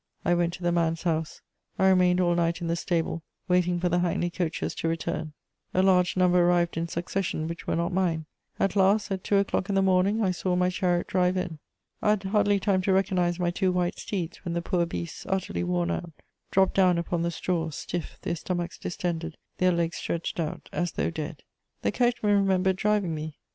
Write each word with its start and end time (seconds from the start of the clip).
I 0.25 0.33
went 0.33 0.53
to 0.53 0.63
the 0.63 0.71
man's 0.71 1.03
house; 1.03 1.41
I 1.77 1.87
remained 1.87 2.19
all 2.19 2.33
night 2.33 2.59
in 2.59 2.65
the 2.65 2.75
stable, 2.75 3.21
waiting 3.47 3.79
for 3.79 3.87
the 3.87 3.99
hackney 3.99 4.31
coaches 4.31 4.73
to 4.73 4.87
return: 4.87 5.33
a 5.75 5.83
large 5.83 6.17
number 6.17 6.41
arrived 6.43 6.75
in 6.75 6.87
succession 6.87 7.47
which 7.47 7.67
were 7.67 7.75
not 7.75 7.93
mine; 7.93 8.25
at 8.59 8.75
last, 8.75 9.11
at 9.11 9.23
two 9.23 9.37
o'clock 9.37 9.69
in 9.69 9.75
the 9.75 9.83
morning, 9.83 10.19
I 10.23 10.31
saw 10.31 10.55
my 10.55 10.71
chariot 10.71 11.05
drive 11.05 11.37
in. 11.37 11.59
I 12.01 12.09
had 12.09 12.23
hardly 12.23 12.59
time 12.59 12.81
to 12.81 12.91
recognise 12.93 13.37
my 13.39 13.51
two 13.51 13.71
white 13.71 13.99
steeds, 13.99 14.43
when 14.43 14.55
the 14.55 14.63
poor 14.63 14.87
beasts, 14.87 15.27
utterly 15.29 15.63
worn 15.63 15.91
out, 15.91 16.13
dropped 16.49 16.73
down 16.73 16.97
upon 16.97 17.21
the 17.21 17.29
straw, 17.29 17.69
stiff, 17.69 18.17
their 18.23 18.35
stomachs 18.35 18.79
distended, 18.79 19.37
their 19.59 19.71
legs 19.71 19.97
stretched 19.97 20.39
out, 20.39 20.67
as 20.73 20.93
though 20.93 21.11
dead. 21.11 21.43
The 21.83 21.91
coachman 21.91 22.33
remembered 22.37 22.75
driving 22.77 23.13
me. 23.13 23.37